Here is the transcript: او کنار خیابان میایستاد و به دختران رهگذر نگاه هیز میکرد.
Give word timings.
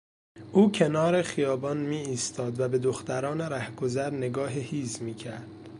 او 0.51 0.71
کنار 0.71 1.21
خیابان 1.21 1.77
میایستاد 1.77 2.59
و 2.59 2.67
به 2.67 2.77
دختران 2.77 3.41
رهگذر 3.41 4.11
نگاه 4.13 4.51
هیز 4.51 5.01
میکرد. 5.01 5.47